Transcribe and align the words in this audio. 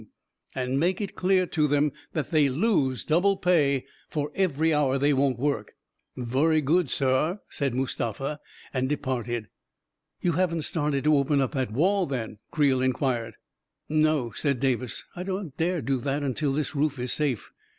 33* 0.01 0.07
A 0.07 0.07
KING 0.07 0.13
IN 0.17 0.53
BABYLON 0.65 0.71
And 0.71 0.79
make 0.79 1.01
it 1.01 1.15
clear 1.15 1.45
to 1.45 1.67
them 1.67 1.91
that 2.13 2.31
they 2.31 2.49
lose 2.49 3.05
double 3.05 3.37
pay 3.37 3.85
for 4.09 4.31
every 4.33 4.73
hour 4.73 4.97
they 4.97 5.13
won't 5.13 5.37
work."" 5.37 5.75
Vurry 6.17 6.59
good, 6.61 6.89
saar," 6.89 7.41
said 7.49 7.75
Mustafa, 7.75 8.39
and 8.73 8.89
departed. 8.89 9.49
"You 10.19 10.31
haven't 10.31 10.63
started 10.63 11.03
to 11.03 11.15
open 11.15 11.39
up 11.39 11.51
that 11.51 11.71
wall, 11.71 12.07
then?" 12.07 12.39
Creel 12.51 12.81
inquired." 12.81 13.35
No," 14.07 14.31
said 14.31 14.59
Davis;" 14.59 15.05
I 15.15 15.21
don't 15.21 15.55
dare 15.57 15.83
do 15.83 15.99
that 15.99 16.35
till 16.35 16.53
this 16.53 16.75
roof 16.75 16.97
is 16.97 17.13
safe." 17.13 17.51